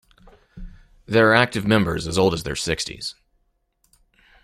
[1.05, 3.13] There are active members as old as their sixties.